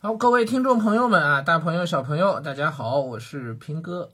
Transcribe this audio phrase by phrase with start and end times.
[0.00, 4.12] 好，各位听众朋友们啊，大朋友小朋友，大家好，我是平哥。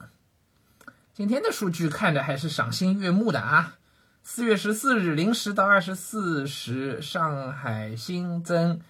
[1.13, 3.75] 今天的数据看着还是赏心悦目的啊。
[4.23, 8.81] 四月十四日零时到二十四时，上海新增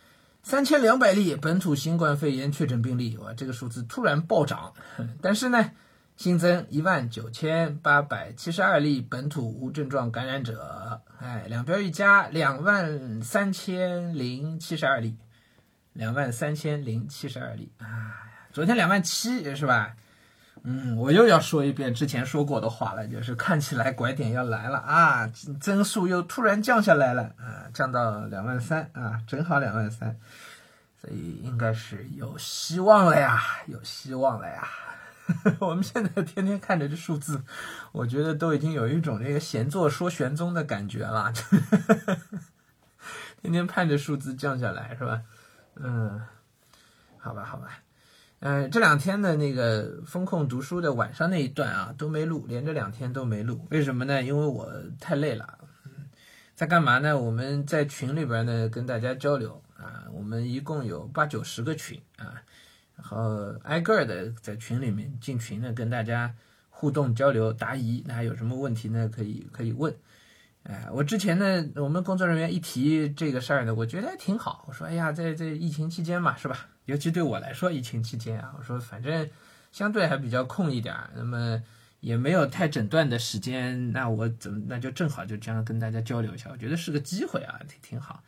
[0.41, 4.71] 三千两百例本土新冠肺炎确诊病例，哇，这个数字突然暴涨。
[5.21, 5.71] 但是呢，
[6.15, 15.17] 新增一万九千八百七十二例本土无症状感染者，哎，两边一加，两万三千零七十二例。
[15.95, 18.27] 两万三千零七十二例啊！
[18.51, 19.95] 昨天两万七是吧？
[20.63, 25.27] 嗯，我又要说一遍之前说过的话了，就是看起来拐点要来了啊，
[25.59, 30.17] 增速又突然降下来了啊，降到两万三啊，正好两万三，
[30.99, 34.67] 所以应该是有希望了呀，有希望了呀！
[35.59, 37.41] 我们现在天天看着这数字，
[37.93, 41.31] 我觉得都已经有一种这个闲坐说玄宗的感觉了，
[43.41, 45.21] 天天盼着数字降下来是吧？
[45.75, 46.21] 嗯，
[47.17, 47.81] 好吧，好吧，
[48.39, 54.21] 嗯，这两天的那个风控读书的晚上那一段啊都没录，连着两天都没录，为什么呢？
[54.23, 55.57] 因为我太累了。
[55.85, 56.05] 嗯，
[56.55, 57.19] 在干嘛呢？
[57.19, 62.41] 我们在群里边呢跟大家交流啊，我们一共有八九十个群啊，
[62.95, 66.33] 然后挨个的在群里面进群呢跟大家
[66.69, 69.09] 互动交流答疑，那有什么问题呢？
[69.13, 69.93] 可以可以问。
[70.67, 74.65] 哎，我之前呢，我们工作人员一提这个事儿呢，我觉得还挺好。
[74.67, 76.67] 我说，哎呀，在在疫情期间嘛，是吧？
[76.85, 79.29] 尤其对我来说，疫情期间啊，我说反正
[79.71, 81.61] 相对还比较空一点，那么
[81.99, 88.23] 也没有太诊断的时间，那我怎么那就正好就这样跟大家交流一下，我觉得是个机会啊，挺挺好。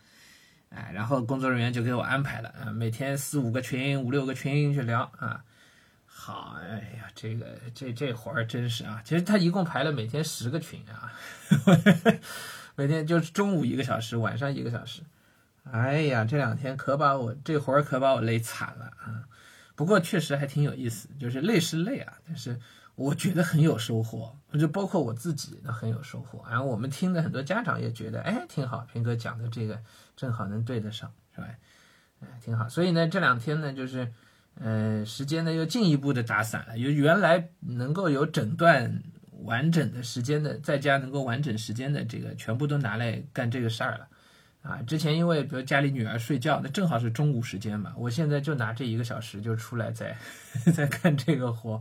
[0.70, 5.44] 哎，然后工作人员就给我安排了啊，每天四五个群、五六个群去聊啊。
[6.20, 9.00] 好，哎呀，这个这这活儿真是啊！
[9.06, 11.14] 其实他一共排了每天十个群啊，
[12.76, 15.04] 每天就是中午一个小时，晚上一个小时。
[15.72, 19.24] 哎呀，这两天可把我这活儿可把我累惨了啊！
[19.76, 22.60] 不过确实还挺有意思，就是累是累啊，但是
[22.96, 26.44] 我觉得很有收获，就包括我自己都很有收获。
[26.50, 29.82] 然后我们听的很多家长也觉得，哎，挺好，平哥讲的这个
[30.18, 31.48] 正好能对得上，是吧？
[32.22, 32.68] 哎，挺好。
[32.68, 34.12] 所以呢，这两天呢，就是。
[34.60, 39.04] 呃，时间呢又进一步的打散了，由原来能够有诊断
[39.44, 44.08] 完整的时间的，在家能够完整时间的这个，全部都拿来干这个事儿了，
[44.64, 50.18] 啊，之前因为比如家里女儿睡觉，那正好是中午时间嘛，我现在就拿这一个小时就出来在
[50.74, 51.80] 在干这个活，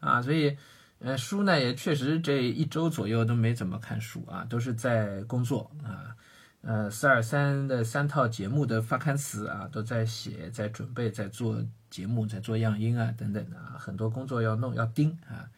[0.00, 0.56] 啊，所以
[1.00, 6.16] 呃书呢也确实这一周左右都没怎么看书啊，都是在工作啊。
[6.60, 15.48] 呃，四二三的三套节目的发刊词啊，都在写，在准备，在做节目，在做样音啊，等等的啊，很多工作要弄，要盯啊，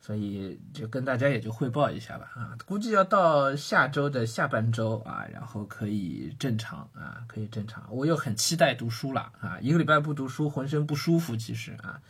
[0.00, 7.84] 所以就跟大家也就汇报一下吧啊，估计要到下周的下半周啊，然后可以正常啊，可以正常。
[7.90, 12.00] 我又很期待读书了啊，一个礼拜不读书，浑身不舒服，其实啊。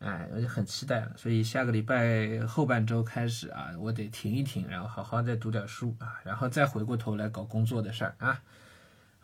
[0.00, 8.40] 哎，我就很期待了，所以下个礼拜后半周开始啊，我得停一停，然后好好再读点书啊，然后再回过头来搞工作的事儿啊。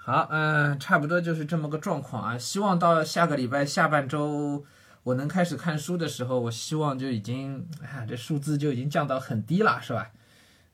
[0.06, 2.36] 好，嗯，差不多就是这么个状况啊。
[2.36, 4.62] 希望到下个礼拜下半周
[5.02, 10.10] 我能开始看书的时候，我希望就已经，哎，这数字就已经降到很低了，是吧？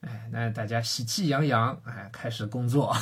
[0.01, 2.93] 哎，那大家喜气洋洋，哎，开始工作。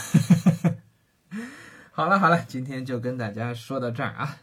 [1.93, 4.37] 好了好了，今天就跟大家说到这儿啊。